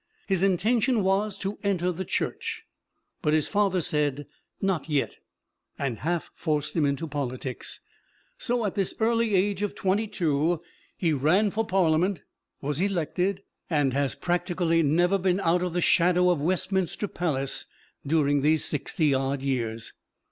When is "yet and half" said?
4.89-6.31